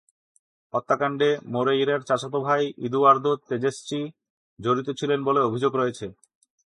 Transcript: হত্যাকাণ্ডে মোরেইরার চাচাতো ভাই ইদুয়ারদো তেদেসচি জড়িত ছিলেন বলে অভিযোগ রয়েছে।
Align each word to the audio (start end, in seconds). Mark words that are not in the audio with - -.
হত্যাকাণ্ডে 0.73 1.29
মোরেইরার 1.53 2.01
চাচাতো 2.09 2.39
ভাই 2.47 2.63
ইদুয়ারদো 2.85 3.31
তেদেসচি 3.49 3.99
জড়িত 4.59 4.87
ছিলেন 4.99 5.19
বলে 5.27 5.39
অভিযোগ 5.43 5.71
রয়েছে। 5.75 6.05